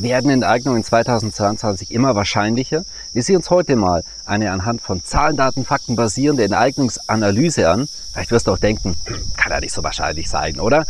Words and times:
Werden 0.00 0.30
Enteignungen 0.30 0.84
2022 0.84 1.90
immer 1.90 2.14
wahrscheinlicher? 2.14 2.84
Wir 3.12 3.24
sehen 3.24 3.34
uns 3.34 3.50
heute 3.50 3.74
mal 3.74 4.04
eine 4.24 4.52
anhand 4.52 4.80
von 4.80 5.02
Zahlen, 5.02 5.36
Daten, 5.36 5.64
Fakten 5.64 5.96
basierende 5.96 6.44
Enteignungsanalyse 6.44 7.68
an. 7.68 7.88
Vielleicht 8.12 8.30
wirst 8.30 8.46
du 8.46 8.52
auch 8.52 8.58
denken, 8.58 8.94
kann 9.36 9.50
ja 9.50 9.58
nicht 9.58 9.72
so 9.72 9.82
wahrscheinlich 9.82 10.30
sein, 10.30 10.60
oder? 10.60 10.86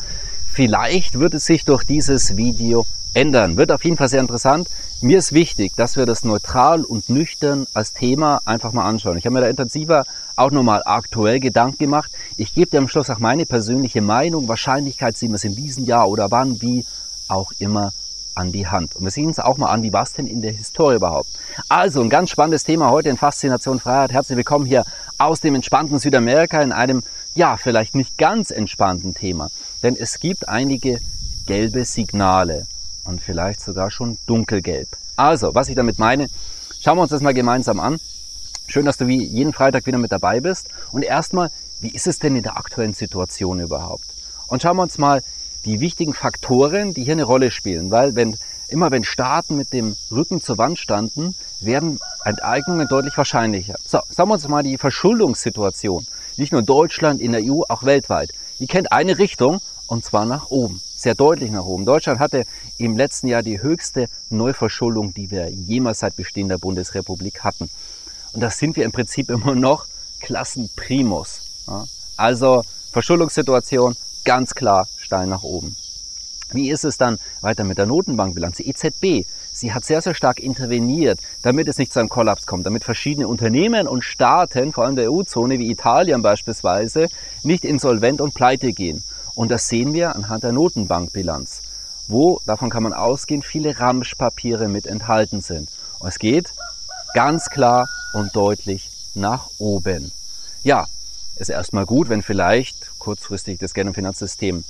Vielleicht 0.53 1.19
wird 1.19 1.33
es 1.33 1.47
sich 1.47 1.65
durch 1.65 1.85
dieses 1.85 2.37
Video 2.37 2.87
ändern. 3.15 3.57
Wird 3.57 3.73
auf 3.73 3.83
jeden 3.83 3.97
Fall 3.97 4.11
sehr 4.11 4.21
interessant. 4.21 4.69
Mir 5.01 5.17
ist 5.17 5.33
wichtig, 5.33 5.73
dass 5.75 5.97
wir 5.97 6.05
das 6.05 6.23
neutral 6.23 6.85
und 6.85 7.09
nüchtern 7.09 7.67
als 7.73 7.95
Thema 7.95 8.43
einfach 8.45 8.75
mal 8.75 8.87
anschauen. 8.87 9.17
Ich 9.17 9.25
habe 9.25 9.33
mir 9.33 9.41
da 9.41 9.49
intensiver 9.49 10.05
auch 10.37 10.51
nochmal 10.51 10.83
aktuell 10.85 11.41
Gedanken 11.41 11.79
gemacht. 11.79 12.11
Ich 12.37 12.53
gebe 12.53 12.71
dir 12.71 12.79
am 12.79 12.89
Schluss 12.89 13.09
auch 13.09 13.21
meine 13.21 13.47
persönliche 13.47 14.03
Meinung. 14.03 14.49
Wahrscheinlichkeit 14.49 15.17
sehen 15.17 15.31
wir 15.31 15.37
es 15.37 15.45
in 15.45 15.57
diesem 15.57 15.87
Jahr 15.87 16.11
oder 16.11 16.31
wann, 16.31 16.61
wie 16.61 16.85
auch 17.29 17.53
immer 17.59 17.93
an 18.39 18.53
die 18.53 18.69
Hand. 18.69 18.97
Und 18.97 19.05
wir 19.05 19.11
sehen 19.11 19.27
uns 19.27 19.41
auch 19.41 19.59
mal 19.59 19.69
an, 19.69 19.83
wie 19.83 19.93
war 19.93 20.05
es 20.05 20.13
denn 20.13 20.27
in 20.27 20.41
der 20.41 20.53
Historie 20.53 20.97
überhaupt. 20.97 21.29
Also 21.69 22.01
ein 22.01 22.09
ganz 22.09 22.31
spannendes 22.31 22.65
Thema 22.65 22.91
heute 22.91 23.09
in 23.09 23.17
Faszination 23.17 23.81
Freiheit. 23.81 24.13
Herzlich 24.13 24.37
willkommen 24.37 24.65
hier 24.65 24.85
aus 25.19 25.41
dem 25.41 25.57
entspannten 25.57 25.99
Südamerika 25.99 26.63
in 26.63 26.73
einem, 26.73 27.03
ja, 27.35 27.57
vielleicht 27.57 27.97
nicht 27.97 28.17
ganz 28.17 28.51
entspannten 28.51 29.15
Thema. 29.15 29.51
Denn 29.83 29.97
es 29.97 30.21
gibt 30.21 30.49
einige 30.49 31.01
gelbe 31.47 31.85
Signale 31.85 32.67
und 33.05 33.21
vielleicht 33.21 33.61
sogar 33.61 33.91
schon 33.91 34.19
dunkelgelb. 34.27 34.89
Also, 35.17 35.55
was 35.55 35.69
ich 35.69 35.75
damit 35.75 35.99
meine, 35.99 36.29
schauen 36.81 36.97
wir 36.97 37.03
uns 37.03 37.11
das 37.11 37.23
mal 37.23 37.35
gemeinsam 37.35 37.81
an. 37.81 37.99
Schön, 38.69 38.85
dass 38.85 38.99
du 38.99 39.09
wie 39.09 39.25
jeden 39.25 39.53
Freitag 39.53 39.87
wieder 39.87 39.99
mit 39.99 40.13
dabei 40.13 40.41
bist. 40.41 40.69
Und 40.93 41.03
erstmal, 41.03 41.51
wie 41.81 41.91
ist 41.91 42.07
es 42.07 42.21
denn 42.21 42.37
in 42.37 42.45
der 42.45 42.57
aktuellen 42.57 42.95
Situation 42.95 43.59
überhaupt? 43.59 44.05
Und 44.47 44.63
schauen 44.63 44.77
wir 44.77 44.83
uns 44.83 44.97
mal 44.97 45.23
die 45.65 45.81
wichtigen 45.81 46.15
Faktoren, 46.15 46.95
die 46.95 47.05
hier 47.05 47.15
eine 47.15 47.25
Rolle 47.25 47.51
spielen. 47.51 47.91
Weil 47.91 48.15
wenn, 48.15 48.37
immer 48.69 48.91
wenn 48.91 49.05
Staaten 49.05 49.57
mit 49.57 49.73
dem 49.73 49.97
Rücken 50.11 50.41
zur 50.41 50.59
Wand 50.59 50.79
standen, 50.79 51.35
werden 51.61 51.99
Enteignungen 52.25 52.87
deutlich 52.89 53.17
wahrscheinlicher. 53.17 53.77
So, 53.85 54.01
sagen 54.11 54.31
wir 54.31 54.35
uns 54.35 54.49
mal 54.49 54.63
die 54.63 54.79
Verschuldungssituation. 54.79 56.07
Nicht 56.37 56.53
nur 56.53 56.61
in 56.61 56.67
Deutschland, 56.67 57.21
in 57.21 57.33
der 57.33 57.43
EU, 57.43 57.63
auch 57.69 57.83
weltweit. 57.83 58.31
Die 58.59 58.67
kennt 58.67 58.93
eine 58.93 59.19
Richtung 59.19 59.61
und 59.87 60.05
zwar 60.05 60.25
nach 60.25 60.51
oben 60.51 60.81
sehr 60.99 61.15
deutlich 61.15 61.51
nach 61.51 61.65
oben. 61.65 61.85
Deutschland 61.85 62.19
hatte 62.19 62.45
im 62.77 62.97
letzten 62.97 63.29
Jahr 63.29 63.43
die 63.43 63.63
höchste 63.63 64.09
Neuverschuldung, 64.31 65.15
die 65.15 65.31
wir 65.31 65.49
jemals 65.49 66.01
seit 66.01 66.17
Bestehen 66.17 66.49
der 66.49 66.59
Bundesrepublik 66.59 67.45
hatten. 67.45 67.71
Und 68.33 68.41
das 68.41 68.59
sind 68.59 68.77
wir 68.77 68.85
im 68.85 68.93
Prinzip 68.93 69.31
immer 69.31 69.55
noch 69.55 69.87
Klassenprimus. 70.21 71.43
Also 72.17 72.65
Verschuldungssituation 72.93 73.97
ganz 74.25 74.55
klar 74.55 74.89
steil 74.99 75.27
nach 75.27 75.43
oben. 75.43 75.77
Wie 76.53 76.71
ist 76.71 76.85
es 76.85 76.97
dann 76.97 77.19
weiter 77.43 77.65
mit 77.65 77.77
der 77.77 77.87
Notenbankbilanz? 77.87 78.57
Die 78.57 78.69
EZB, 78.69 79.29
sie 79.53 79.75
hat 79.75 79.85
sehr, 79.85 80.01
sehr 80.01 80.15
stark 80.15 80.41
interveniert, 80.41 81.21
damit 81.43 81.69
es 81.69 81.77
nicht 81.77 81.93
zu 81.93 82.01
einem 82.01 82.09
Kollaps 82.09 82.47
kommt, 82.47 82.65
damit 82.65 82.85
verschiedene 82.85 83.29
Unternehmen 83.29 83.87
und 83.87 84.03
Staaten, 84.03 84.73
vor 84.73 84.85
allem 84.85 84.97
der 84.97 85.13
EU-Zone 85.13 85.59
wie 85.59 85.71
Italien 85.71 86.23
beispielsweise, 86.23 87.09
nicht 87.43 87.65
insolvent 87.65 88.23
und 88.23 88.35
pleite 88.35 88.73
gehen. 88.73 89.03
Und 89.35 89.51
das 89.51 89.69
sehen 89.69 89.93
wir 89.93 90.17
anhand 90.17 90.43
der 90.43 90.53
Notenbankbilanz, 90.53 91.61
wo, 92.09 92.41
davon 92.47 92.71
kann 92.71 92.83
man 92.83 92.95
ausgehen, 92.95 93.43
viele 93.43 93.79
Ramschpapiere 93.79 94.69
mit 94.69 94.87
enthalten 94.87 95.43
sind. 95.43 95.69
Und 95.99 96.09
es 96.09 96.19
geht 96.19 96.53
ganz 97.13 97.51
klar 97.51 97.89
und 98.15 98.35
deutlich 98.35 98.91
nach 99.15 99.51
oben. 99.59 100.13
Ja, 100.63 100.87
ist 101.37 101.51
erstmal 101.51 101.87
gut, 101.87 102.09
wenn 102.09 102.23
vielleicht 102.23 102.88
kurzfristig 102.99 103.59
das 103.59 103.75
Geld- 103.75 103.87
und 103.87 103.95
Finanzsystem 103.95 104.65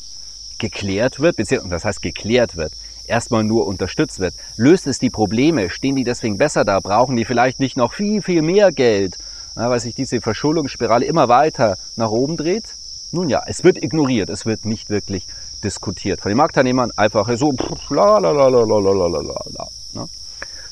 geklärt 0.59 1.21
wird, 1.21 1.37
beziehungsweise 1.37 1.75
das 1.75 1.85
heißt 1.85 2.03
geklärt 2.03 2.57
wird, 2.57 2.73
erstmal 3.07 3.45
nur 3.45 3.67
unterstützt 3.67 4.21
wird. 4.21 4.35
Löst 4.57 4.87
es 4.87 4.99
die 4.99 5.11
Probleme? 5.11 5.71
Stehen 5.71 5.97
die 5.97 6.05
deswegen 6.05 6.39
besser 6.39 6.65
da? 6.65 6.81
Brauchen 6.81 7.17
die 7.17 7.25
vielleicht 7.25 7.61
nicht 7.61 7.77
noch 7.77 7.93
viel, 7.93 8.23
viel 8.23 8.43
mehr 8.43 8.73
Geld? 8.73 9.17
Ja, 9.57 9.71
weil 9.71 9.81
sich 9.81 9.95
diese 9.95 10.21
Verschuldungsspirale 10.21 11.05
immer 11.05 11.29
weiter 11.29 11.77
nach 11.97 12.11
oben 12.11 12.37
dreht? 12.37 12.65
Nun 13.11 13.29
ja, 13.29 13.43
es 13.47 13.65
wird 13.65 13.83
ignoriert, 13.83 14.29
es 14.29 14.45
wird 14.45 14.65
nicht 14.65 14.91
wirklich 14.91 15.27
diskutiert. 15.65 16.21
Von 16.21 16.31
den 16.31 16.37
Marktteilnehmern 16.37 16.93
einfach 16.97 17.29
so 17.37 17.53
la 17.91 18.19
la 18.19 18.31
la 18.31 18.49
la 18.49 18.63
la 18.65 18.79
la 18.79 19.07
la 19.07 19.21
la. 19.21 19.69
Ne? 19.95 20.09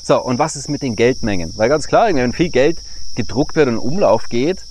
So, 0.02 0.22
und 0.22 0.38
was 0.38 0.54
ist 0.54 0.68
mit 0.68 0.82
den 0.82 0.94
Geldmengen? 0.94 1.52
Weil 1.56 1.68
ganz 1.68 1.86
klar, 1.86 2.14
wenn 2.14 2.32
viel 2.32 2.50
Geld 2.50 2.78
gedruckt 3.16 3.56
wird 3.56 3.68
und 3.68 3.78
Umlauf 3.78 4.28
geht, 4.28 4.64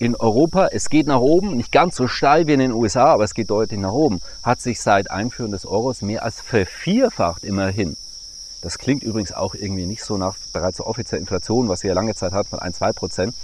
in 0.00 0.16
Europa, 0.16 0.68
es 0.72 0.88
geht 0.88 1.06
nach 1.06 1.20
oben, 1.20 1.58
nicht 1.58 1.70
ganz 1.70 1.94
so 1.94 2.08
steil 2.08 2.46
wie 2.46 2.54
in 2.54 2.58
den 2.58 2.72
USA, 2.72 3.12
aber 3.12 3.24
es 3.24 3.34
geht 3.34 3.50
deutlich 3.50 3.78
nach 3.78 3.92
oben, 3.92 4.22
hat 4.42 4.60
sich 4.60 4.80
seit 4.80 5.10
Einführung 5.10 5.52
des 5.52 5.66
Euros 5.66 6.00
mehr 6.00 6.24
als 6.24 6.40
vervierfacht 6.40 7.44
immerhin. 7.44 7.96
Das 8.62 8.78
klingt 8.78 9.02
übrigens 9.02 9.32
auch 9.32 9.54
irgendwie 9.54 9.84
nicht 9.84 10.02
so 10.02 10.16
nach 10.16 10.36
bereits 10.54 10.80
offizieller 10.80 11.20
Inflation, 11.20 11.68
was 11.68 11.82
wir 11.82 11.88
ja 11.88 11.94
lange 11.94 12.14
Zeit 12.14 12.32
hatten 12.32 12.48
von 12.48 12.58
1, 12.58 12.78
2 12.78 12.92
Prozent 12.92 13.34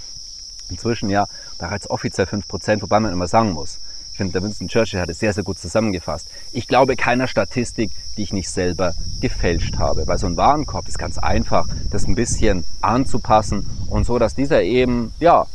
inzwischen 0.69 1.11
ja 1.11 1.27
bereits 1.59 1.89
offiziell 1.89 2.27
5%, 2.27 2.81
wobei 2.81 2.99
man 2.99 3.13
immer 3.13 3.27
sagen 3.27 3.51
muss, 3.51 3.79
ich 4.11 4.17
finde, 4.17 4.33
der 4.33 4.41
Winston 4.41 4.67
Churchill 4.67 4.99
hat 4.99 5.09
es 5.09 5.19
sehr, 5.19 5.31
sehr 5.33 5.43
gut 5.43 5.59
zusammengefasst. 5.59 6.27
Ich 6.51 6.67
glaube 6.67 6.95
keiner 6.95 7.27
Statistik, 7.27 7.91
die 8.17 8.23
ich 8.23 8.33
nicht 8.33 8.49
selber 8.49 8.95
gefälscht 9.21 9.77
habe. 9.77 10.07
Weil 10.07 10.17
so 10.17 10.25
ein 10.25 10.35
Warenkorb 10.35 10.87
ist 10.87 10.97
ganz 10.97 11.19
einfach, 11.19 11.67
das 11.91 12.07
ein 12.07 12.15
bisschen 12.15 12.63
anzupassen 12.81 13.67
und 13.91 14.07
so, 14.07 14.17
dass 14.17 14.33
dieser 14.33 14.63
eben, 14.63 15.13
ja, 15.19 15.45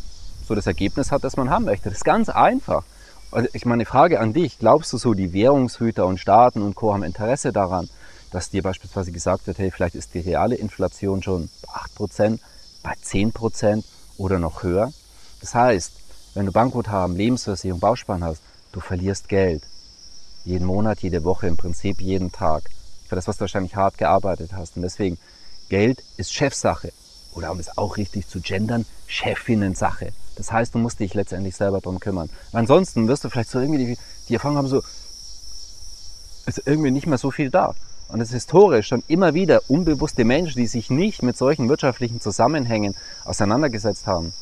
so 0.52 0.56
das 0.56 0.66
Ergebnis 0.66 1.10
hat, 1.10 1.24
das 1.24 1.38
man 1.38 1.48
haben 1.48 1.64
möchte. 1.64 1.88
Das 1.88 1.98
ist 1.98 2.04
ganz 2.04 2.28
einfach. 2.28 2.84
Also 3.30 3.48
ich 3.54 3.64
meine, 3.64 3.86
Frage 3.86 4.20
an 4.20 4.34
dich, 4.34 4.58
glaubst 4.58 4.92
du 4.92 4.98
so, 4.98 5.14
die 5.14 5.32
Währungshüter 5.32 6.04
und 6.04 6.18
Staaten 6.18 6.60
und 6.60 6.74
Co. 6.74 6.92
haben 6.92 7.04
Interesse 7.04 7.54
daran, 7.54 7.88
dass 8.30 8.50
dir 8.50 8.62
beispielsweise 8.62 9.12
gesagt 9.12 9.46
wird, 9.46 9.56
hey, 9.56 9.70
vielleicht 9.70 9.94
ist 9.94 10.12
die 10.12 10.20
reale 10.20 10.54
Inflation 10.54 11.22
schon 11.22 11.48
bei 11.62 12.04
8%, 12.04 12.38
bei 12.82 12.92
10% 12.92 13.82
oder 14.18 14.38
noch 14.38 14.62
höher? 14.62 14.92
Das 15.40 15.54
heißt, 15.54 15.92
wenn 16.34 16.44
du 16.44 16.52
Bankguthaben, 16.52 17.16
Lebensversicherung, 17.16 17.80
Bausparen 17.80 18.22
hast, 18.22 18.42
du 18.72 18.80
verlierst 18.80 19.30
Geld. 19.30 19.62
Jeden 20.44 20.66
Monat, 20.66 21.00
jede 21.00 21.24
Woche, 21.24 21.46
im 21.46 21.56
Prinzip 21.56 22.02
jeden 22.02 22.30
Tag. 22.30 22.64
Für 23.08 23.16
das, 23.16 23.26
was 23.26 23.38
du 23.38 23.42
wahrscheinlich 23.42 23.76
hart 23.76 23.96
gearbeitet 23.96 24.50
hast. 24.52 24.76
Und 24.76 24.82
deswegen, 24.82 25.16
Geld 25.70 26.02
ist 26.18 26.34
Chefsache. 26.34 26.92
Oder 27.34 27.50
um 27.50 27.58
es 27.58 27.78
auch 27.78 27.96
richtig 27.96 28.28
zu 28.28 28.40
gendern, 28.40 28.84
Chefinnensache. 29.06 30.12
Das 30.36 30.52
heißt, 30.52 30.74
du 30.74 30.78
musst 30.78 31.00
dich 31.00 31.14
letztendlich 31.14 31.56
selber 31.56 31.80
darum 31.80 32.00
kümmern. 32.00 32.30
ansonsten 32.52 33.08
wirst 33.08 33.24
du 33.24 33.28
vielleicht 33.28 33.50
so 33.50 33.60
irgendwie 33.60 33.84
die, 33.84 33.98
die 34.28 34.34
Erfahrung 34.34 34.56
haben, 34.56 34.68
so, 34.68 34.82
ist 36.46 36.62
irgendwie 36.64 36.90
nicht 36.90 37.06
mehr 37.06 37.18
so 37.18 37.30
viel 37.30 37.50
da. 37.50 37.74
Und 38.08 38.20
es 38.20 38.28
ist 38.28 38.34
historisch 38.34 38.88
schon 38.88 39.02
immer 39.08 39.32
wieder 39.32 39.62
unbewusste 39.68 40.24
Menschen, 40.24 40.60
die 40.60 40.66
sich 40.66 40.90
nicht 40.90 41.22
mit 41.22 41.36
solchen 41.36 41.68
wirtschaftlichen 41.68 42.20
Zusammenhängen 42.20 42.94
auseinandergesetzt 43.24 44.06
haben, 44.06 44.34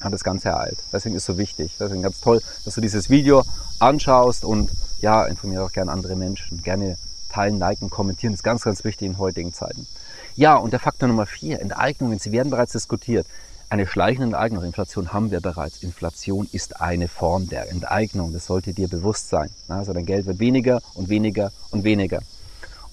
hat 0.00 0.12
das 0.12 0.24
Ganze 0.24 0.48
ereilt. 0.48 0.78
Deswegen 0.92 1.14
ist 1.14 1.22
es 1.22 1.26
so 1.26 1.38
wichtig. 1.38 1.76
Deswegen 1.78 2.02
ganz 2.02 2.20
toll, 2.20 2.40
dass 2.64 2.74
du 2.74 2.80
dieses 2.80 3.08
Video 3.08 3.44
anschaust 3.78 4.44
und 4.44 4.70
ja, 5.00 5.24
informiere 5.26 5.64
auch 5.64 5.72
gerne 5.72 5.92
andere 5.92 6.16
Menschen. 6.16 6.62
Gerne 6.62 6.96
teilen, 7.30 7.58
liken, 7.58 7.90
kommentieren. 7.90 8.32
Das 8.32 8.40
ist 8.40 8.44
ganz, 8.44 8.62
ganz 8.62 8.82
wichtig 8.82 9.06
in 9.06 9.18
heutigen 9.18 9.52
Zeiten. 9.52 9.86
Ja, 10.34 10.56
und 10.56 10.72
der 10.72 10.80
Faktor 10.80 11.08
Nummer 11.08 11.26
vier, 11.26 11.60
Enteignungen. 11.60 12.18
Sie 12.18 12.32
werden 12.32 12.50
bereits 12.50 12.72
diskutiert. 12.72 13.26
Eine 13.68 13.86
schleichende 13.86 14.26
Enteignung, 14.26 14.62
Inflation 14.62 15.12
haben 15.12 15.32
wir 15.32 15.40
bereits. 15.40 15.82
Inflation 15.82 16.48
ist 16.52 16.80
eine 16.80 17.08
Form 17.08 17.48
der 17.48 17.70
Enteignung. 17.70 18.32
Das 18.32 18.46
sollte 18.46 18.72
dir 18.72 18.88
bewusst 18.88 19.28
sein. 19.28 19.50
Also 19.68 19.92
dein 19.92 20.06
Geld 20.06 20.26
wird 20.26 20.38
weniger 20.38 20.80
und 20.94 21.08
weniger 21.08 21.50
und 21.70 21.82
weniger 21.82 22.20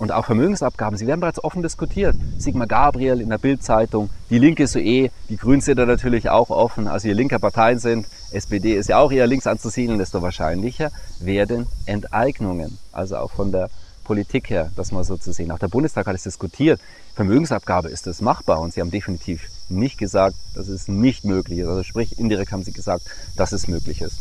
und 0.03 0.11
auch 0.11 0.25
Vermögensabgaben, 0.25 0.97
sie 0.97 1.07
werden 1.07 1.21
bereits 1.21 1.43
offen 1.43 1.61
diskutiert. 1.61 2.15
Sigmar 2.37 2.67
Gabriel 2.67 3.21
in 3.21 3.29
der 3.29 3.37
Bildzeitung, 3.37 4.09
die 4.29 4.37
Linke 4.37 4.63
ist 4.63 4.73
so 4.73 4.79
eh, 4.79 5.11
die 5.29 5.37
Grünen 5.37 5.61
sind 5.61 5.77
da 5.77 5.85
natürlich 5.85 6.29
auch 6.29 6.49
offen, 6.49 6.87
also 6.87 7.07
je 7.07 7.13
linker 7.13 7.39
Parteien 7.39 7.79
sind, 7.79 8.05
SPD 8.31 8.73
ist 8.73 8.89
ja 8.89 8.97
auch 8.97 9.13
eher 9.13 9.27
links 9.27 9.47
anzusiedeln, 9.47 9.99
desto 9.99 10.21
wahrscheinlicher 10.21 10.91
werden 11.21 11.67
Enteignungen, 11.85 12.77
also 12.91 13.17
auch 13.17 13.31
von 13.31 13.51
der 13.51 13.69
Politik 14.03 14.49
her, 14.49 14.71
das 14.75 14.91
mal 14.91 15.03
so 15.03 15.17
zu 15.17 15.31
sehen. 15.31 15.51
Auch 15.51 15.59
der 15.59 15.67
Bundestag 15.67 16.07
hat 16.07 16.15
es 16.15 16.23
diskutiert. 16.23 16.79
Vermögensabgabe 17.15 17.89
ist 17.89 18.07
das 18.07 18.21
machbar 18.21 18.59
und 18.59 18.73
sie 18.73 18.81
haben 18.81 18.91
definitiv 18.91 19.47
nicht 19.69 19.97
gesagt, 19.97 20.35
dass 20.55 20.67
es 20.67 20.87
nicht 20.87 21.25
möglich 21.25 21.59
ist. 21.59 21.67
Also 21.67 21.83
sprich, 21.83 22.19
indirekt 22.19 22.51
haben 22.51 22.63
sie 22.63 22.73
gesagt, 22.73 23.05
dass 23.35 23.51
es 23.51 23.67
möglich 23.67 24.01
ist. 24.01 24.17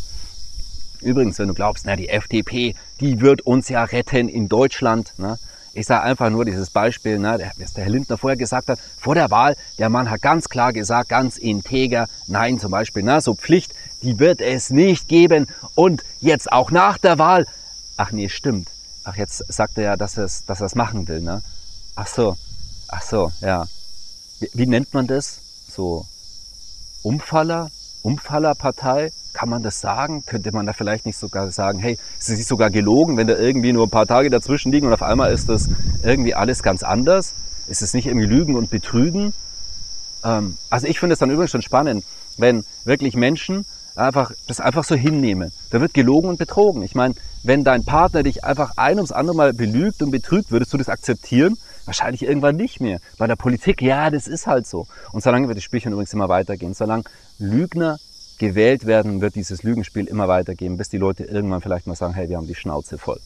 Übrigens, 1.01 1.39
wenn 1.39 1.49
du 1.49 1.55
glaubst, 1.55 1.85
na, 1.85 1.97
die 1.97 2.09
FDP, 2.09 2.75
die 3.01 3.21
wird 3.21 3.43
uns 3.43 3.69
ja 3.69 3.83
retten 3.83 4.29
in 4.29 4.49
Deutschland, 4.49 5.15
ne? 5.19 5.39
Ich 5.75 5.87
sage 5.87 6.03
einfach 6.03 6.29
nur 6.29 6.45
dieses 6.45 6.69
Beispiel, 6.69 7.19
ne, 7.19 7.51
was 7.57 7.73
der 7.73 7.85
Herr 7.85 7.91
Lindner 7.91 8.19
vorher 8.19 8.37
gesagt 8.37 8.69
hat, 8.69 8.79
vor 8.99 9.15
der 9.15 9.31
Wahl, 9.31 9.57
der 9.79 9.89
Mann 9.89 10.11
hat 10.11 10.21
ganz 10.21 10.51
klar 10.51 10.71
gesagt, 10.75 11.09
ganz 11.09 11.39
integer, 11.39 12.09
nein 12.27 12.61
zum 12.61 12.71
Beispiel, 12.71 13.03
ne, 13.03 13.23
so 13.23 13.35
Pflicht, 13.35 13.73
die 14.03 14.19
wird 14.19 14.43
es 14.43 14.69
nicht 14.69 15.09
geben 15.09 15.47
und 15.75 16.03
jetzt 16.21 16.53
auch 16.53 16.71
nach 16.71 16.99
der 16.99 17.19
Wahl. 17.19 17.47
Ach 17.97 18.13
nee, 18.13 18.29
stimmt. 18.29 18.69
Ach, 19.05 19.17
jetzt 19.17 19.45
sagt 19.53 19.79
er 19.79 19.85
ja, 19.85 19.97
dass 19.97 20.17
er 20.17 20.25
es 20.25 20.45
dass 20.45 20.61
er's 20.61 20.75
machen 20.75 21.09
will, 21.09 21.21
ne? 21.21 21.43
Ach 21.97 22.07
so, 22.07 22.37
ach 22.89 23.03
so, 23.03 23.33
ja. 23.41 23.67
Wie, 24.41 24.49
wie 24.55 24.67
nennt 24.67 24.95
man 24.95 25.07
das? 25.07 25.39
So 25.69 26.07
Umfaller? 27.03 27.71
Umfallerpartei? 28.03 29.13
Kann 29.33 29.49
man 29.49 29.63
das 29.63 29.81
sagen? 29.81 30.25
Könnte 30.27 30.53
man 30.53 30.67
da 30.67 30.73
vielleicht 30.73 31.07
nicht 31.07 31.17
sogar 31.17 31.51
sagen, 31.51 31.79
hey, 31.79 31.99
ist 32.19 32.29
es 32.29 32.37
nicht 32.37 32.49
sogar 32.49 32.71
gelogen, 32.71 33.17
wenn 33.17 33.27
da 33.27 33.37
irgendwie 33.37 33.73
nur 33.73 33.87
ein 33.87 33.91
paar 33.91 34.07
Tage 34.07 34.31
dazwischen 34.31 34.73
liegen 34.73 34.87
und 34.87 34.93
auf 34.93 35.03
einmal 35.03 35.33
ist 35.33 35.49
das 35.49 35.69
irgendwie 36.03 36.35
alles 36.35 36.63
ganz 36.63 36.83
anders? 36.83 37.35
Ist 37.69 37.83
es 37.83 37.95
nicht 37.95 38.07
irgendwie 38.07 38.27
Lügen 38.27 38.57
und 38.57 38.71
Betrügen? 38.71 39.33
Ähm, 40.25 40.57
also 40.71 40.87
ich 40.87 41.01
finde 41.01 41.15
es 41.15 41.19
dann 41.19 41.31
übrigens 41.31 41.51
schon 41.51 41.63
spannend, 41.63 42.05
wenn 42.37 42.65
wirklich 42.85 43.15
Menschen 43.15 43.65
einfach 43.95 44.33
das 44.47 44.61
einfach 44.61 44.85
so 44.85 44.95
hinnehmen. 44.95 45.53
Da 45.71 45.81
wird 45.81 45.95
gelogen 45.95 46.29
und 46.29 46.39
betrogen. 46.39 46.83
Ich 46.83 46.95
meine, 46.95 47.15
wenn 47.43 47.65
dein 47.65 47.85
Partner 47.85 48.23
dich 48.23 48.45
einfach 48.45 48.73
ein 48.77 48.97
ums 48.97 49.13
andere 49.13 49.37
Mal 49.37 49.53
belügt 49.53 50.03
und 50.03 50.11
betrügt, 50.11 50.51
würdest 50.51 50.73
du 50.73 50.79
das 50.79 50.89
akzeptieren? 50.89 51.57
Wahrscheinlich 51.85 52.23
irgendwann 52.23 52.57
nicht 52.57 52.81
mehr. 52.81 53.01
Bei 53.19 53.27
der 53.27 53.37
Politik, 53.37 53.83
ja, 53.83 54.11
das 54.11 54.29
ist 54.29 54.47
halt 54.47 54.67
so. 54.67 54.87
Und 55.13 55.23
solange 55.23 55.49
wird 55.49 55.59
das 55.59 55.65
Spielchen 55.65 55.93
übrigens 55.93 56.13
immer 56.13 56.29
weitergehen. 56.29 56.75
Solange 56.75 57.05
Lügner 57.39 57.99
gewählt 58.39 58.87
werden, 58.87 59.21
wird 59.21 59.35
dieses 59.35 59.63
Lügenspiel 59.63 60.07
immer 60.07 60.29
weitergehen, 60.29 60.77
bis 60.77 60.89
die 60.89 60.99
Leute 60.99 61.25
irgendwann 61.25 61.61
vielleicht 61.61 61.87
mal 61.87 61.97
sagen, 61.97 62.15
hey, 62.15 62.29
wir 62.29 62.37
haben 62.37 62.47
die 62.47 62.55
Schnauze 62.55 62.99
voll. 62.99 63.21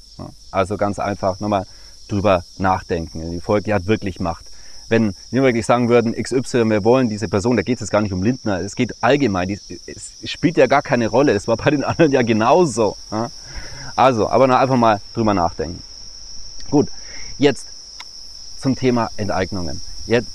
Also 0.50 0.76
ganz 0.76 0.98
einfach 0.98 1.40
nochmal 1.40 1.66
drüber 2.08 2.44
nachdenken. 2.58 3.30
Die 3.30 3.40
die 3.62 3.74
hat 3.74 3.86
wirklich 3.86 4.20
Macht. 4.20 4.45
Wenn 4.88 5.14
wir 5.30 5.42
wirklich 5.42 5.66
sagen 5.66 5.88
würden, 5.88 6.14
XY, 6.14 6.70
wir 6.70 6.84
wollen 6.84 7.08
diese 7.08 7.28
Person, 7.28 7.56
da 7.56 7.62
geht 7.62 7.76
es 7.76 7.80
jetzt 7.80 7.90
gar 7.90 8.02
nicht 8.02 8.12
um 8.12 8.22
Lindner, 8.22 8.60
es 8.60 8.76
geht 8.76 9.02
allgemein, 9.02 9.48
die, 9.48 9.58
es 9.86 10.12
spielt 10.30 10.56
ja 10.56 10.66
gar 10.66 10.82
keine 10.82 11.08
Rolle, 11.08 11.34
das 11.34 11.48
war 11.48 11.56
bei 11.56 11.70
den 11.70 11.82
anderen 11.84 12.12
ja 12.12 12.22
genauso. 12.22 12.96
Also, 13.96 14.28
aber 14.28 14.46
noch 14.46 14.56
einfach 14.56 14.76
mal 14.76 15.00
drüber 15.14 15.34
nachdenken. 15.34 15.82
Gut, 16.70 16.88
jetzt 17.38 17.66
zum 18.58 18.76
Thema 18.76 19.10
Enteignungen. 19.16 19.80
Jetzt, 20.06 20.28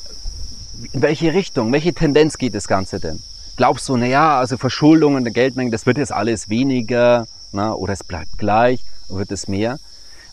in 0.91 1.01
welche 1.01 1.33
Richtung, 1.33 1.71
welche 1.71 1.93
Tendenz 1.93 2.37
geht 2.37 2.55
das 2.55 2.67
Ganze 2.67 2.99
denn? 2.99 3.21
Glaubst 3.57 3.87
du, 3.89 3.97
naja, 3.97 4.39
also 4.39 4.57
Verschuldungen 4.57 5.23
der 5.23 5.33
Geldmengen, 5.33 5.71
das 5.71 5.85
wird 5.85 5.97
jetzt 5.97 6.11
alles 6.11 6.49
weniger 6.49 7.27
na, 7.51 7.73
oder 7.73 7.93
es 7.93 8.03
bleibt 8.03 8.37
gleich 8.37 8.83
oder 9.09 9.19
wird 9.19 9.31
es 9.31 9.47
mehr? 9.47 9.77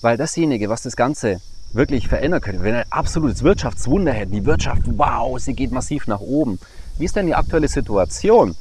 Weil 0.00 0.16
dasjenige, 0.16 0.68
was 0.68 0.82
das 0.82 0.96
Ganze 0.96 1.40
wirklich 1.72 2.08
verändern 2.08 2.40
könnte, 2.40 2.62
wenn 2.62 2.74
wir 2.74 2.80
ein 2.80 2.92
absolutes 2.92 3.42
Wirtschaftswunder 3.42 4.12
hätten, 4.12 4.32
die 4.32 4.46
Wirtschaft, 4.46 4.82
wow, 4.86 5.38
sie 5.38 5.54
geht 5.54 5.72
massiv 5.72 6.06
nach 6.06 6.20
oben. 6.20 6.58
Wie 6.98 7.04
ist 7.04 7.16
denn 7.16 7.26
die 7.26 7.34
aktuelle 7.34 7.68
Situation? 7.68 8.56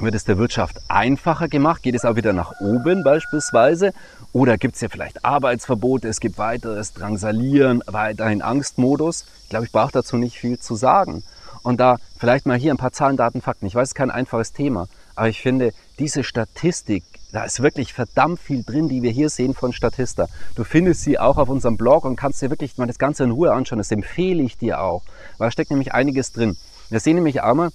Wird 0.00 0.14
es 0.14 0.24
der 0.24 0.38
Wirtschaft 0.38 0.80
einfacher 0.86 1.48
gemacht? 1.48 1.82
Geht 1.82 1.96
es 1.96 2.04
auch 2.04 2.14
wieder 2.14 2.32
nach 2.32 2.60
oben 2.60 3.02
beispielsweise? 3.02 3.92
Oder 4.32 4.56
gibt 4.56 4.76
es 4.76 4.80
ja 4.80 4.88
vielleicht 4.88 5.24
Arbeitsverbote, 5.24 6.06
es 6.06 6.20
gibt 6.20 6.38
weiteres 6.38 6.92
Drangsalieren, 6.92 7.82
weiterhin 7.86 8.42
Angstmodus? 8.42 9.24
Ich 9.44 9.48
glaube, 9.48 9.66
ich 9.66 9.72
brauche 9.72 9.92
dazu 9.92 10.16
nicht 10.16 10.38
viel 10.38 10.58
zu 10.58 10.76
sagen. 10.76 11.24
Und 11.62 11.80
da 11.80 11.96
vielleicht 12.16 12.46
mal 12.46 12.56
hier 12.56 12.72
ein 12.72 12.76
paar 12.76 12.92
Zahlen, 12.92 13.16
Daten, 13.16 13.42
Fakten. 13.42 13.66
Ich 13.66 13.74
weiß, 13.74 13.88
es 13.88 13.90
ist 13.90 13.94
kein 13.94 14.10
einfaches 14.10 14.52
Thema, 14.52 14.86
aber 15.16 15.28
ich 15.28 15.40
finde, 15.40 15.72
diese 15.98 16.22
Statistik, 16.22 17.02
da 17.32 17.44
ist 17.44 17.62
wirklich 17.62 17.92
verdammt 17.92 18.40
viel 18.40 18.62
drin, 18.62 18.88
die 18.88 19.02
wir 19.02 19.10
hier 19.10 19.28
sehen 19.28 19.54
von 19.54 19.72
Statista. 19.72 20.28
Du 20.54 20.64
findest 20.64 21.02
sie 21.02 21.18
auch 21.18 21.36
auf 21.36 21.48
unserem 21.48 21.76
Blog 21.76 22.04
und 22.04 22.16
kannst 22.16 22.40
dir 22.40 22.50
wirklich 22.50 22.78
mal 22.78 22.86
das 22.86 22.98
Ganze 22.98 23.24
in 23.24 23.30
Ruhe 23.30 23.52
anschauen. 23.52 23.78
Das 23.78 23.90
empfehle 23.90 24.42
ich 24.42 24.56
dir 24.56 24.80
auch, 24.80 25.02
weil 25.36 25.48
da 25.48 25.52
steckt 25.52 25.70
nämlich 25.70 25.92
einiges 25.92 26.32
drin. 26.32 26.56
Wir 26.88 27.00
sehen 27.00 27.16
nämlich 27.16 27.42
einmal, 27.42 27.68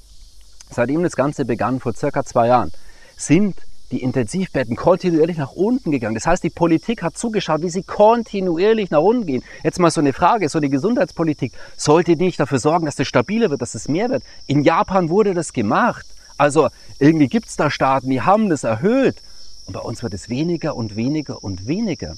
seitdem 0.72 1.04
das 1.04 1.16
Ganze 1.16 1.46
begann, 1.46 1.80
vor 1.80 1.94
circa 1.94 2.24
zwei 2.24 2.48
Jahren, 2.48 2.72
sind 3.16 3.56
die 3.92 4.02
Intensivbetten 4.02 4.76
kontinuierlich 4.76 5.38
nach 5.38 5.52
unten 5.52 5.92
gegangen. 5.92 6.16
Das 6.16 6.26
heißt, 6.26 6.44
die 6.44 6.50
Politik 6.50 7.04
hat 7.04 7.16
zugeschaut, 7.16 7.62
wie 7.62 7.70
sie 7.70 7.84
kontinuierlich 7.84 8.90
nach 8.90 9.02
unten 9.02 9.28
gehen. 9.28 9.44
Jetzt 9.64 9.80
mal 9.80 9.92
so 9.92 10.02
eine 10.02 10.14
Frage, 10.14 10.50
so 10.50 10.60
die 10.60 10.70
Gesundheitspolitik, 10.70 11.54
sollte 11.78 12.16
nicht 12.16 12.40
dafür 12.40 12.58
sorgen, 12.58 12.88
dass 12.88 12.98
es 12.98 13.08
stabiler 13.08 13.52
wird, 13.52 13.62
dass 13.62 13.76
es 13.76 13.88
mehr 13.88 14.10
wird? 14.10 14.24
In 14.48 14.64
Japan 14.64 15.10
wurde 15.10 15.36
das 15.36 15.54
gemacht. 15.54 16.08
Also 16.38 16.70
irgendwie 16.98 17.28
gibt 17.28 17.50
es 17.50 17.56
da 17.56 17.70
Staaten, 17.70 18.10
die 18.10 18.22
haben 18.22 18.50
das 18.50 18.64
erhöht. 18.64 19.18
Und 19.66 19.74
bei 19.74 19.80
uns 19.80 20.04
wird 20.04 20.14
es 20.14 20.30
weniger 20.30 20.76
und 20.76 20.96
weniger 20.96 21.44
und 21.44 21.68
weniger. 21.68 22.16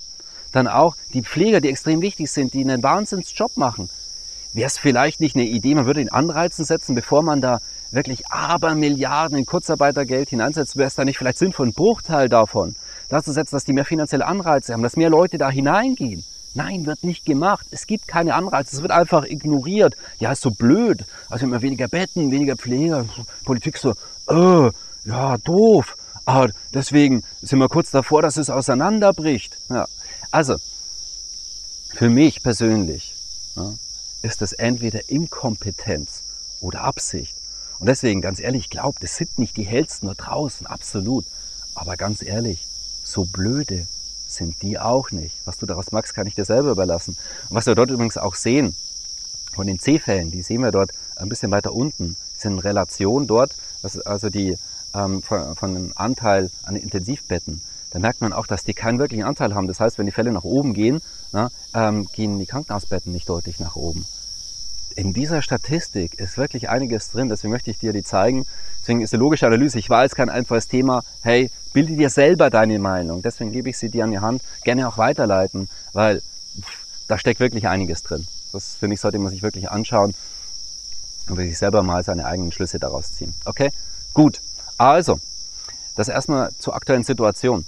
Dann 0.51 0.67
auch 0.67 0.95
die 1.13 1.21
Pfleger, 1.21 1.61
die 1.61 1.69
extrem 1.69 2.01
wichtig 2.01 2.31
sind, 2.31 2.53
die 2.53 2.61
einen 2.61 2.83
Wahnsinnsjob 2.83 3.57
machen. 3.57 3.89
Wäre 4.53 4.67
es 4.67 4.77
vielleicht 4.77 5.19
nicht 5.19 5.35
eine 5.35 5.45
Idee, 5.45 5.75
man 5.75 5.85
würde 5.85 5.99
den 5.99 6.11
Anreizen 6.11 6.63
setzen, 6.63 6.95
bevor 6.95 7.23
man 7.23 7.41
da 7.41 7.59
wirklich 7.91 8.27
Abermilliarden 8.27 9.37
in 9.37 9.45
Kurzarbeitergeld 9.45 10.29
hineinsetzt, 10.29 10.77
wäre 10.77 10.87
es 10.87 10.95
da 10.95 11.05
nicht 11.05 11.17
vielleicht 11.17 11.37
sinnvoll, 11.37 11.67
einen 11.67 11.73
Bruchteil 11.73 12.29
davon 12.29 12.75
dazu 13.09 13.31
setzen, 13.31 13.55
dass 13.55 13.65
die 13.65 13.73
mehr 13.73 13.85
finanzielle 13.85 14.25
Anreize 14.25 14.73
haben, 14.73 14.83
dass 14.83 14.95
mehr 14.95 15.09
Leute 15.09 15.37
da 15.37 15.49
hineingehen. 15.49 16.23
Nein, 16.53 16.85
wird 16.85 17.03
nicht 17.03 17.25
gemacht. 17.25 17.67
Es 17.71 17.85
gibt 17.85 18.07
keine 18.07 18.33
Anreize. 18.33 18.77
Es 18.77 18.81
wird 18.81 18.91
einfach 18.91 19.25
ignoriert. 19.25 19.95
Ja, 20.19 20.31
ist 20.31 20.41
so 20.41 20.51
blöd. 20.51 21.03
Also 21.29 21.45
immer 21.45 21.61
weniger 21.61 21.89
Betten, 21.89 22.31
weniger 22.31 22.55
Pfleger. 22.55 23.05
Politik 23.43 23.77
so, 23.77 23.91
äh, 24.29 24.71
ja, 25.05 25.37
doof. 25.39 25.97
Aber 26.25 26.51
deswegen 26.73 27.23
sind 27.41 27.59
wir 27.59 27.69
kurz 27.69 27.91
davor, 27.91 28.21
dass 28.21 28.37
es 28.37 28.49
auseinanderbricht. 28.49 29.57
Ja. 29.69 29.87
Also, 30.31 30.57
für 31.93 32.09
mich 32.09 32.43
persönlich 32.43 33.15
ja, 33.55 33.73
ist 34.21 34.41
das 34.41 34.51
entweder 34.53 35.09
Inkompetenz 35.09 36.23
oder 36.61 36.81
Absicht. 36.81 37.35
Und 37.79 37.87
deswegen, 37.87 38.21
ganz 38.21 38.39
ehrlich, 38.39 38.63
ich 38.63 38.69
glaube, 38.69 38.99
das 38.99 39.15
sind 39.17 39.37
nicht 39.37 39.55
die 39.57 39.63
hellsten 39.63 40.07
nur 40.07 40.15
draußen, 40.15 40.65
absolut. 40.65 41.25
Aber 41.75 41.97
ganz 41.97 42.21
ehrlich, 42.21 42.65
so 43.03 43.25
blöde 43.25 43.87
sind 44.27 44.61
die 44.61 44.79
auch 44.79 45.11
nicht. 45.11 45.35
Was 45.45 45.57
du 45.57 45.65
daraus 45.65 45.91
magst, 45.91 46.15
kann 46.15 46.25
ich 46.27 46.35
dir 46.35 46.45
selber 46.45 46.71
überlassen. 46.71 47.17
Und 47.49 47.55
was 47.55 47.65
wir 47.65 47.75
dort 47.75 47.91
übrigens 47.91 48.17
auch 48.17 48.35
sehen, 48.35 48.75
von 49.53 49.67
den 49.67 49.79
C-Fällen, 49.79 50.31
die 50.31 50.41
sehen 50.41 50.61
wir 50.61 50.71
dort 50.71 50.91
ein 51.15 51.29
bisschen 51.29 51.51
weiter 51.51 51.73
unten, 51.73 52.17
sind 52.35 52.53
in 52.53 52.59
Relation 52.59 53.27
dort, 53.27 53.55
also 54.03 54.29
die 54.29 54.57
ähm, 54.95 55.21
von, 55.21 55.55
von 55.55 55.73
dem 55.73 55.93
Anteil 55.95 56.49
an 56.63 56.75
Intensivbetten. 56.75 57.61
Da 57.91 57.99
merkt 57.99 58.21
man 58.21 58.33
auch, 58.33 58.47
dass 58.47 58.63
die 58.63 58.73
keinen 58.73 58.99
wirklichen 58.99 59.23
Anteil 59.23 59.53
haben. 59.55 59.67
Das 59.67 59.79
heißt, 59.79 59.97
wenn 59.97 60.05
die 60.05 60.11
Fälle 60.11 60.31
nach 60.31 60.43
oben 60.43 60.73
gehen, 60.73 61.01
na, 61.31 61.49
ähm, 61.73 62.07
gehen 62.13 62.39
die 62.39 62.45
Krankenhausbetten 62.45 63.11
nicht 63.11 63.29
deutlich 63.29 63.59
nach 63.59 63.75
oben 63.75 64.05
in 64.95 65.13
dieser 65.13 65.41
Statistik 65.41 66.15
ist 66.15 66.37
wirklich 66.37 66.69
einiges 66.69 67.09
drin, 67.11 67.29
deswegen 67.29 67.51
möchte 67.51 67.69
ich 67.69 67.77
dir 67.77 67.91
die 67.91 68.03
zeigen. 68.03 68.45
Deswegen 68.79 69.01
ist 69.01 69.13
eine 69.13 69.21
logische 69.21 69.45
Analyse. 69.45 69.77
Ich 69.77 69.89
weiß, 69.89 70.15
kein 70.15 70.29
einfaches 70.29 70.67
Thema. 70.67 71.03
Hey, 71.21 71.51
bilde 71.73 71.95
dir 71.95 72.09
selber 72.09 72.49
deine 72.49 72.79
Meinung. 72.79 73.21
Deswegen 73.21 73.51
gebe 73.51 73.69
ich 73.69 73.77
sie 73.77 73.89
dir 73.89 74.05
an 74.05 74.11
die 74.11 74.19
Hand. 74.19 74.41
Gerne 74.63 74.87
auch 74.87 74.97
weiterleiten, 74.97 75.69
weil 75.91 76.21
da 77.07 77.17
steckt 77.17 77.39
wirklich 77.39 77.67
einiges 77.67 78.03
drin. 78.03 78.25
Das 78.53 78.75
finde 78.75 78.93
ich, 78.93 79.01
sollte 79.01 79.19
man 79.19 79.31
sich 79.31 79.43
wirklich 79.43 79.69
anschauen 79.69 80.15
und 81.27 81.35
sich 81.35 81.57
selber 81.57 81.83
mal 81.83 82.03
seine 82.03 82.25
eigenen 82.25 82.53
Schlüsse 82.53 82.79
daraus 82.79 83.13
ziehen. 83.13 83.33
Okay? 83.43 83.71
Gut. 84.13 84.39
Also, 84.77 85.19
das 85.95 86.09
erstmal 86.09 86.51
zur 86.59 86.75
aktuellen 86.75 87.03
Situation. 87.03 87.65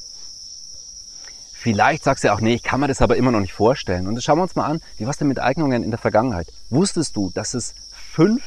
Vielleicht 1.54 2.04
sagst 2.04 2.24
du 2.24 2.32
auch, 2.32 2.40
nee, 2.40 2.54
ich 2.54 2.64
kann 2.64 2.80
mir 2.80 2.88
das 2.88 3.02
aber 3.02 3.18
immer 3.18 3.32
noch 3.32 3.40
nicht 3.40 3.54
vorstellen. 3.54 4.08
Und 4.08 4.16
das 4.16 4.24
schauen 4.24 4.38
wir 4.38 4.44
uns 4.44 4.56
mal 4.56 4.66
an, 4.66 4.82
wie 4.98 5.06
war 5.06 5.12
es 5.12 5.18
denn 5.18 5.28
mit 5.28 5.40
Eignungen 5.40 5.84
in 5.84 5.90
der 5.90 5.98
Vergangenheit? 5.98 6.48
Wusstest 6.70 7.16
du, 7.16 7.32
dass 7.34 7.54
es 7.54 7.74
fünf 7.92 8.44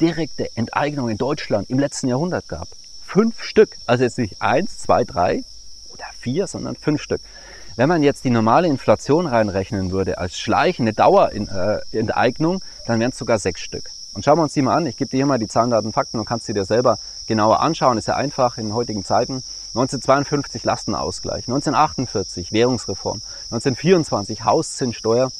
direkte 0.00 0.54
Enteignungen 0.56 1.12
in 1.12 1.18
Deutschland 1.18 1.70
im 1.70 1.78
letzten 1.78 2.08
Jahrhundert 2.08 2.48
gab? 2.48 2.68
Fünf 3.04 3.42
Stück. 3.42 3.76
Also 3.86 4.04
jetzt 4.04 4.18
nicht 4.18 4.40
eins, 4.42 4.78
zwei, 4.78 5.04
drei 5.04 5.44
oder 5.92 6.04
vier, 6.20 6.46
sondern 6.46 6.76
fünf 6.76 7.02
Stück. 7.02 7.20
Wenn 7.76 7.88
man 7.88 8.02
jetzt 8.02 8.24
die 8.24 8.30
normale 8.30 8.68
Inflation 8.68 9.26
reinrechnen 9.26 9.90
würde 9.90 10.18
als 10.18 10.38
schleichende 10.38 10.92
Dauerenteignung, 10.92 12.56
äh, 12.56 12.86
dann 12.86 13.00
wären 13.00 13.10
es 13.12 13.18
sogar 13.18 13.38
sechs 13.38 13.60
Stück. 13.60 13.90
Und 14.14 14.24
schauen 14.24 14.38
wir 14.38 14.42
uns 14.42 14.52
die 14.52 14.62
mal 14.62 14.76
an. 14.76 14.86
Ich 14.86 14.96
gebe 14.96 15.10
dir 15.10 15.18
hier 15.18 15.26
mal 15.26 15.38
die 15.38 15.48
Zahlen, 15.48 15.70
Daten, 15.70 15.92
Fakten 15.92 16.18
und 16.18 16.26
kannst 16.26 16.46
sie 16.46 16.54
dir 16.54 16.64
selber 16.64 16.98
genauer 17.26 17.60
anschauen. 17.60 17.96
Ist 17.96 18.08
ja 18.08 18.16
einfach 18.16 18.58
in 18.58 18.74
heutigen 18.74 19.04
Zeiten. 19.04 19.42
1952 19.74 20.64
Lastenausgleich, 20.64 21.48
1948 21.48 22.52
Währungsreform, 22.52 23.22
1924 23.44 24.44
Hauszinssteuer 24.44 25.30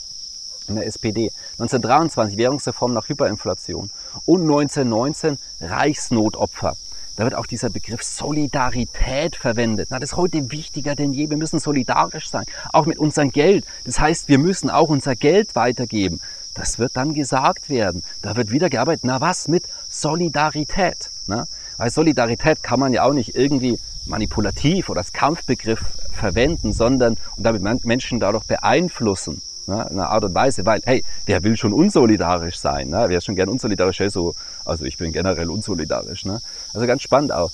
in 0.68 0.76
der 0.76 0.86
SPD, 0.86 1.30
1923 1.58 2.38
Währungsreform 2.38 2.94
nach 2.94 3.10
Hyperinflation 3.10 3.90
und 4.24 4.40
1919 4.40 5.36
Reichsnotopfer. 5.60 6.76
Da 7.16 7.24
wird 7.24 7.34
auch 7.34 7.44
dieser 7.44 7.68
Begriff 7.68 8.02
Solidarität 8.02 9.36
verwendet. 9.36 9.88
Na, 9.90 9.98
das 9.98 10.12
ist 10.12 10.16
heute 10.16 10.50
wichtiger 10.50 10.94
denn 10.94 11.12
je. 11.12 11.28
Wir 11.28 11.36
müssen 11.36 11.58
solidarisch 11.58 12.30
sein, 12.30 12.46
auch 12.72 12.86
mit 12.86 12.98
unserem 12.98 13.32
Geld. 13.32 13.66
Das 13.84 14.00
heißt, 14.00 14.28
wir 14.28 14.38
müssen 14.38 14.70
auch 14.70 14.88
unser 14.88 15.14
Geld 15.14 15.54
weitergeben. 15.54 16.20
Das 16.54 16.78
wird 16.78 16.96
dann 16.96 17.14
gesagt 17.14 17.68
werden. 17.70 18.02
Da 18.20 18.36
wird 18.36 18.50
wieder 18.50 18.68
gearbeitet. 18.68 19.04
Na 19.04 19.20
was 19.20 19.48
mit 19.48 19.64
Solidarität? 19.88 21.10
Na? 21.26 21.46
Weil 21.78 21.90
Solidarität 21.90 22.62
kann 22.62 22.80
man 22.80 22.92
ja 22.92 23.04
auch 23.04 23.14
nicht 23.14 23.34
irgendwie 23.34 23.78
manipulativ 24.06 24.88
oder 24.88 25.00
als 25.00 25.12
Kampfbegriff 25.12 25.80
verwenden, 26.12 26.72
sondern 26.72 27.16
und 27.36 27.44
damit 27.44 27.84
Menschen 27.84 28.20
dadurch 28.20 28.44
beeinflussen. 28.44 29.40
Ne? 29.66 29.86
In 29.90 29.98
einer 29.98 30.10
Art 30.10 30.24
und 30.24 30.34
Weise, 30.34 30.66
weil, 30.66 30.80
hey, 30.84 31.04
der 31.28 31.42
will 31.42 31.56
schon 31.56 31.72
unsolidarisch 31.72 32.58
sein. 32.58 32.88
Ne? 32.88 33.04
Wer 33.08 33.18
ist 33.18 33.24
schon 33.24 33.36
gern 33.36 33.48
unsolidarisch? 33.48 34.00
Hey, 34.00 34.10
so, 34.10 34.34
also 34.64 34.84
ich 34.84 34.98
bin 34.98 35.12
generell 35.12 35.50
unsolidarisch. 35.50 36.24
Ne? 36.24 36.40
Also 36.74 36.86
ganz 36.86 37.02
spannend 37.02 37.32
auch. 37.32 37.50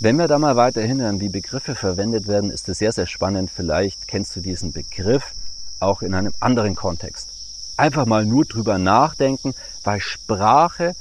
Wenn 0.00 0.16
wir 0.16 0.28
da 0.28 0.38
mal 0.38 0.54
weiter 0.54 0.80
hinhören, 0.80 1.20
wie 1.20 1.28
Begriffe 1.28 1.74
verwendet 1.74 2.28
werden, 2.28 2.50
ist 2.50 2.68
das 2.68 2.78
sehr, 2.78 2.92
sehr 2.92 3.06
spannend. 3.06 3.50
Vielleicht 3.54 4.06
kennst 4.06 4.36
du 4.36 4.40
diesen 4.40 4.72
Begriff 4.72 5.32
auch 5.80 6.02
in 6.02 6.14
einem 6.14 6.32
anderen 6.38 6.76
Kontext. 6.76 7.37
Einfach 7.78 8.06
mal 8.06 8.26
nur 8.26 8.44
drüber 8.44 8.76
nachdenken, 8.76 9.54
weil 9.84 10.00
Sprache 10.00 10.96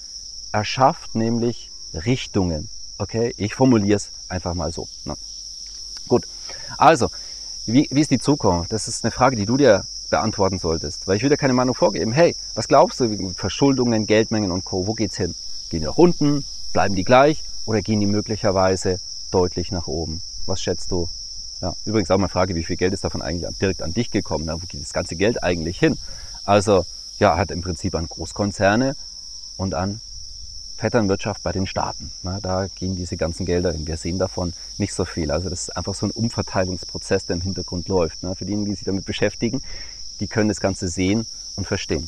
erschafft 0.52 1.16
nämlich 1.16 1.72
Richtungen. 1.94 2.70
Okay, 3.00 3.34
ich 3.38 3.56
formuliere 3.56 3.98
es 3.98 4.12
einfach 4.30 4.54
mal 4.54 4.72
so. 4.72 4.88
Ne? 5.04 5.16
Gut, 6.08 6.28
also, 6.78 7.10
wie, 7.66 7.88
wie 7.90 8.00
ist 8.00 8.12
die 8.12 8.20
Zukunft? 8.20 8.72
Das 8.72 8.88
ist 8.88 9.04
eine 9.04 9.10
Frage, 9.10 9.36
die 9.36 9.48
du 9.48 9.58
dir 9.58 9.86
beantworten 10.12 10.60
solltest. 10.60 11.08
Weil 11.08 11.18
ich 11.18 11.24
will 11.24 11.32
dir 11.32 11.38
keine 11.38 11.54
Meinung 11.54 11.74
vorgeben. 11.74 12.12
Hey, 12.12 12.36
was 12.54 12.68
glaubst 12.68 13.00
du 13.00 13.34
Verschuldungen, 13.34 14.06
Geldmengen 14.06 14.52
und 14.52 14.64
Co.? 14.64 14.86
Wo 14.86 14.94
geht's 14.94 15.18
hin? 15.18 15.34
Gehen 15.72 15.80
die 15.80 15.88
nach 15.88 15.98
unten? 15.98 16.46
Bleiben 16.74 16.94
die 16.94 17.04
gleich? 17.04 17.44
Oder 17.66 17.82
gehen 17.82 18.00
die 18.00 18.06
möglicherweise 18.06 19.00
deutlich 19.32 19.72
nach 19.72 19.88
oben? 19.88 20.22
Was 20.46 20.62
schätzt 20.62 20.92
du? 20.92 21.10
Ja, 21.60 21.74
übrigens 21.86 22.12
auch 22.12 22.20
mal 22.20 22.28
Frage, 22.28 22.54
wie 22.54 22.64
viel 22.64 22.78
Geld 22.78 22.94
ist 22.94 23.04
davon 23.04 23.24
eigentlich 23.24 23.52
direkt 23.58 23.82
an 23.82 23.96
dich 23.96 24.12
gekommen? 24.12 24.46
Na, 24.46 24.54
wo 24.54 24.66
geht 24.68 24.80
das 24.80 24.94
ganze 24.94 25.16
Geld 25.16 25.42
eigentlich 25.42 25.80
hin? 25.80 25.98
Also, 26.48 26.86
ja, 27.20 27.36
hat 27.36 27.52
im 27.52 27.62
Prinzip 27.62 27.94
an 27.94 28.08
Großkonzerne 28.08 28.96
und 29.58 29.74
an 29.74 30.00
Vetternwirtschaft 30.78 31.44
bei 31.44 31.52
den 31.52 31.68
Staaten. 31.68 32.10
Na, 32.24 32.40
da 32.40 32.68
gehen 32.68 32.96
diese 32.96 33.18
ganzen 33.18 33.46
Gelder 33.46 33.74
hin. 33.74 33.86
Wir 33.86 33.98
sehen 33.98 34.18
davon 34.18 34.54
nicht 34.78 34.94
so 34.94 35.04
viel. 35.04 35.30
Also 35.30 35.50
das 35.50 35.64
ist 35.64 35.76
einfach 35.76 35.94
so 35.94 36.06
ein 36.06 36.12
Umverteilungsprozess, 36.12 37.26
der 37.26 37.36
im 37.36 37.42
Hintergrund 37.42 37.90
läuft. 37.90 38.20
Na, 38.22 38.34
für 38.34 38.46
diejenigen, 38.46 38.70
die 38.70 38.76
sich 38.76 38.86
damit 38.86 39.04
beschäftigen, 39.04 39.62
die 40.22 40.28
können 40.28 40.48
das 40.48 40.62
Ganze 40.62 40.88
sehen 40.88 41.26
und 41.58 41.68
verstehen. 41.68 42.08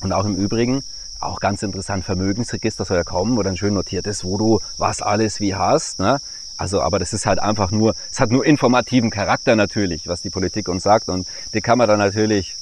Und 0.00 0.12
auch 0.12 0.24
im 0.24 0.34
Übrigen, 0.34 0.82
auch 1.20 1.38
ganz 1.38 1.62
interessant, 1.62 2.04
Vermögensregister 2.04 2.84
soll 2.84 2.96
ja 2.96 3.04
kommen, 3.04 3.36
wo 3.36 3.42
dann 3.44 3.56
schön 3.56 3.74
notiert 3.74 4.06
ist, 4.08 4.24
wo 4.24 4.36
du 4.36 4.60
was 4.78 5.00
alles 5.00 5.38
wie 5.38 5.54
hast. 5.54 6.00
Ne? 6.00 6.20
Also, 6.56 6.82
aber 6.82 6.98
das 6.98 7.12
ist 7.12 7.24
halt 7.24 7.38
einfach 7.38 7.70
nur, 7.70 7.94
es 8.10 8.18
hat 8.18 8.30
nur 8.30 8.44
informativen 8.44 9.10
Charakter 9.10 9.54
natürlich, 9.54 10.08
was 10.08 10.22
die 10.22 10.30
Politik 10.30 10.68
uns 10.68 10.82
sagt. 10.82 11.08
Und 11.08 11.28
die 11.52 11.60
kann 11.60 11.78
man 11.78 11.86
dann 11.86 12.00
natürlich 12.00 12.56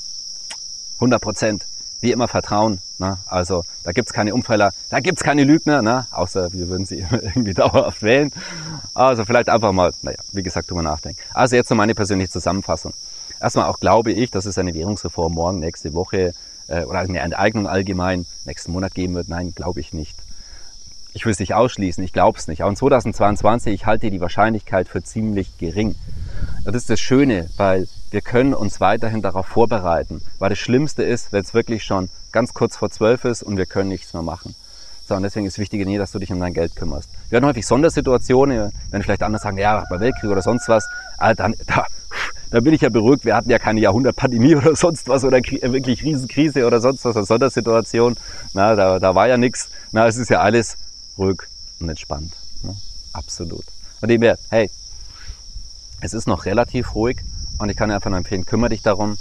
100 1.03 1.21
Prozent 1.21 1.67
wie 2.01 2.13
immer 2.13 2.29
vertrauen. 2.29 2.81
Ne? 2.99 3.19
Also 3.27 3.65
da 3.85 3.93
gibt's 3.93 4.13
keine 4.13 4.35
Umfäller, 4.35 4.73
da 4.91 5.01
gibt's 5.01 5.23
keine 5.23 5.45
Lügner, 5.45 5.83
ne? 5.83 6.07
außer 6.11 6.53
wir 6.53 6.69
würden 6.69 6.87
sie 6.87 6.99
irgendwie 7.11 7.55
dauerhaft 7.55 8.03
wählen. 8.03 8.33
Also 8.95 9.25
vielleicht 9.25 9.49
einfach 9.49 9.73
mal, 9.73 9.93
naja, 10.03 10.19
wie 10.33 10.43
gesagt, 10.43 10.71
drüber 10.71 10.83
nachdenken. 10.83 11.21
Also 11.35 11.57
jetzt 11.57 11.71
noch 11.71 11.77
meine 11.77 11.95
persönliche 11.95 12.31
Zusammenfassung. 12.31 12.93
Erstmal 13.41 13.67
auch 13.67 13.81
glaube 13.81 14.13
ich, 14.13 14.31
dass 14.31 14.47
es 14.47 14.59
eine 14.59 14.75
Währungsreform 14.75 15.33
morgen, 15.33 15.59
nächste 15.59 15.95
Woche 15.95 16.35
äh, 16.69 16.85
oder 16.85 17.01
eine 17.01 17.19
Enteignung 17.19 17.67
allgemein 17.67 18.27
nächsten 18.45 18.73
Monat 18.73 18.95
geben 18.95 19.15
wird. 19.15 19.29
Nein, 19.29 19.53
glaube 19.55 19.81
ich 19.81 19.93
nicht. 19.93 20.17
Ich 21.15 21.25
will 21.25 21.33
es 21.33 21.41
nicht 21.41 21.55
ausschließen, 21.55 22.03
ich 22.03 22.13
glaube 22.13 22.39
es 22.39 22.47
nicht. 22.47 22.63
Auch 22.63 22.71
in 22.71 22.77
2022, 22.77 23.75
ich 23.75 23.87
halte 23.87 24.11
die 24.11 24.21
Wahrscheinlichkeit 24.21 24.89
für 24.89 25.03
ziemlich 25.03 25.59
gering. 25.59 25.97
Das 26.65 26.75
ist 26.75 26.89
das 26.89 27.01
Schöne, 27.01 27.51
weil 27.57 27.87
wir 28.13 28.21
können 28.21 28.53
uns 28.53 28.79
weiterhin 28.79 29.23
darauf 29.23 29.47
vorbereiten. 29.47 30.23
Weil 30.39 30.51
das 30.51 30.59
Schlimmste 30.59 31.03
ist, 31.03 31.33
wenn 31.33 31.43
es 31.43 31.55
wirklich 31.55 31.83
schon 31.83 32.11
ganz 32.31 32.53
kurz 32.53 32.77
vor 32.77 32.91
zwölf 32.91 33.25
ist 33.25 33.43
und 33.43 33.57
wir 33.57 33.67
können 33.67 33.89
nichts 33.89 34.13
mehr 34.13 34.23
machen. 34.23 34.55
So, 35.09 35.17
und 35.17 35.23
deswegen 35.23 35.47
ist 35.47 35.59
wichtig, 35.59 35.85
nie, 35.85 35.99
dass 35.99 36.13
du 36.13 36.19
dich 36.19 36.31
um 36.31 36.39
dein 36.39 36.55
Geld 36.55 36.77
kümmerst. 36.77 37.09
Wir 37.31 37.37
haben 37.37 37.47
häufig 37.47 37.67
Sondersituationen, 37.67 38.71
wenn 38.91 39.03
vielleicht 39.03 39.23
andere 39.23 39.43
sagen, 39.43 39.59
ja, 39.59 39.85
bei 39.91 39.99
Weltkrieg 39.99 40.31
oder 40.31 40.43
sonst 40.43 40.69
was, 40.69 40.87
ah, 41.19 41.35
dann, 41.35 41.55
da, 41.67 41.87
da 42.51 42.61
bin 42.61 42.75
ich 42.75 42.83
ja 42.83 42.91
beruhigt. 42.91 43.25
Wir 43.25 43.35
hatten 43.35 43.51
ja 43.51 43.59
keine 43.59 43.81
Jahrhundertpandemie 43.81 44.57
oder 44.57 44.77
sonst 44.77 45.09
was 45.09 45.25
oder 45.25 45.39
wirklich 45.39 46.05
Riesenkrise 46.05 46.67
oder 46.67 46.81
sonst 46.81 47.05
was, 47.07 47.17
eine 47.17 47.25
Sondersituation. 47.25 48.17
Na, 48.53 48.75
da, 48.77 48.99
da 48.99 49.15
war 49.15 49.27
ja 49.27 49.39
nichts. 49.39 49.71
Na, 49.91 50.07
es 50.07 50.19
ist 50.19 50.29
ja 50.29 50.41
alles 50.41 50.77
ruhig 51.17 51.41
und 51.81 51.89
entspannt. 51.89 52.35
Ne? 52.63 52.77
Absolut. 53.15 53.65
Von 54.01 54.09
dem 54.11 54.21
her, 54.23 54.39
hey, 54.51 54.71
es 56.03 56.13
ist 56.13 56.27
noch 56.27 56.45
relativ 56.45 56.95
ruhig 56.95 57.23
und 57.63 57.71
ich 57.71 57.77
kann 57.77 57.89
dir 57.89 57.95
einfach 57.95 58.11
nur 58.11 58.19
empfehlen, 58.19 58.45
kümmere 58.45 58.71
dich 58.71 58.83
darum. 58.83 59.17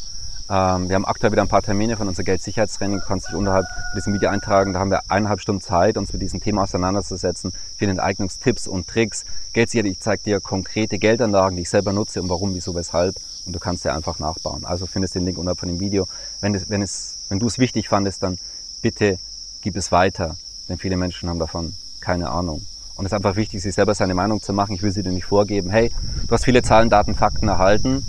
Ähm, 0.49 0.89
wir 0.89 0.95
haben 0.95 1.05
aktuell 1.05 1.31
wieder 1.31 1.43
ein 1.43 1.47
paar 1.47 1.61
Termine 1.61 1.95
von 1.95 2.07
unserem 2.07 2.25
Geldsicherheitstraining. 2.25 2.99
Du 2.99 3.05
kannst 3.05 3.29
dich 3.29 3.35
unterhalb 3.35 3.65
diesem 3.95 4.13
Video 4.13 4.29
eintragen. 4.29 4.73
Da 4.73 4.79
haben 4.79 4.91
wir 4.91 5.03
eineinhalb 5.09 5.39
Stunden 5.39 5.61
Zeit, 5.61 5.95
uns 5.95 6.11
mit 6.11 6.21
diesem 6.21 6.41
Thema 6.41 6.63
auseinanderzusetzen. 6.63 7.53
Viele 7.77 7.91
Enteignungstipps 7.91 8.67
und 8.67 8.87
Tricks. 8.87 9.23
Geldsicherheit, 9.53 9.91
ich 9.91 9.99
zeige 10.01 10.23
dir 10.23 10.41
konkrete 10.41 10.97
Geldanlagen, 10.97 11.55
die 11.55 11.61
ich 11.61 11.69
selber 11.69 11.93
nutze 11.93 12.21
und 12.21 12.29
warum, 12.29 12.53
wieso, 12.53 12.75
weshalb. 12.75 13.15
Und 13.45 13.53
du 13.53 13.59
kannst 13.59 13.85
dir 13.85 13.93
einfach 13.93 14.19
nachbauen. 14.19 14.65
Also 14.65 14.87
findest 14.87 15.15
den 15.15 15.23
Link 15.23 15.37
unterhalb 15.37 15.59
von 15.59 15.69
dem 15.69 15.79
Video. 15.79 16.07
Wenn, 16.41 16.53
es, 16.53 16.69
wenn, 16.69 16.81
es, 16.81 17.15
wenn 17.29 17.39
du 17.39 17.47
es 17.47 17.59
wichtig 17.59 17.87
fandest, 17.87 18.23
dann 18.23 18.37
bitte 18.81 19.19
gib 19.61 19.77
es 19.77 19.91
weiter. 19.91 20.35
Denn 20.67 20.77
viele 20.77 20.97
Menschen 20.97 21.29
haben 21.29 21.39
davon 21.39 21.75
keine 22.01 22.29
Ahnung. 22.29 22.61
Und 22.95 23.05
es 23.05 23.11
ist 23.11 23.15
einfach 23.15 23.35
wichtig, 23.35 23.61
sich 23.61 23.73
selber 23.73 23.95
seine 23.95 24.15
Meinung 24.15 24.41
zu 24.41 24.51
machen. 24.51 24.75
Ich 24.75 24.83
will 24.83 24.91
sie 24.91 25.01
dir 25.01 25.11
nicht 25.11 25.25
vorgeben. 25.25 25.69
Hey, 25.69 25.91
du 26.27 26.31
hast 26.31 26.43
viele 26.43 26.61
Zahlen, 26.61 26.89
Daten, 26.89 27.15
Fakten 27.15 27.47
erhalten. 27.47 28.05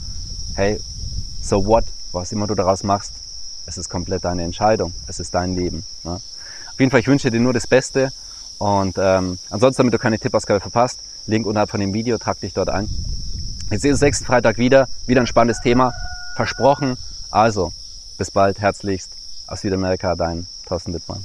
Hey, 0.54 0.78
so 1.40 1.64
what? 1.64 1.84
Was 2.12 2.30
immer 2.30 2.46
du 2.46 2.54
daraus 2.54 2.82
machst, 2.82 3.14
es 3.64 3.78
ist 3.78 3.88
komplett 3.88 4.24
deine 4.24 4.42
Entscheidung. 4.42 4.92
Es 5.06 5.18
ist 5.18 5.34
dein 5.34 5.56
Leben. 5.56 5.82
Ne? 6.04 6.12
Auf 6.12 6.78
jeden 6.78 6.90
Fall, 6.90 7.00
ich 7.00 7.06
wünsche 7.06 7.30
dir 7.30 7.40
nur 7.40 7.54
das 7.54 7.66
Beste. 7.66 8.12
Und 8.58 8.96
ähm, 8.98 9.38
ansonsten, 9.48 9.80
damit 9.80 9.94
du 9.94 9.98
keine 9.98 10.18
Tippausgabe 10.18 10.60
verpasst, 10.60 11.00
Link 11.26 11.46
unterhalb 11.46 11.70
von 11.70 11.80
dem 11.80 11.94
Video, 11.94 12.18
trag 12.18 12.38
dich 12.40 12.52
dort 12.52 12.68
ein. 12.68 12.86
Wir 13.70 13.78
sehen 13.78 13.92
uns 13.92 14.02
nächsten 14.02 14.26
Freitag 14.26 14.58
wieder. 14.58 14.88
Wieder 15.06 15.22
ein 15.22 15.26
spannendes 15.26 15.60
Thema. 15.60 15.94
Versprochen. 16.36 16.98
Also, 17.30 17.72
bis 18.18 18.30
bald. 18.30 18.60
Herzlichst 18.60 19.12
aus 19.46 19.62
Südamerika, 19.62 20.14
dein 20.16 20.46
Thorsten 20.66 20.92
Wittmann. 20.92 21.24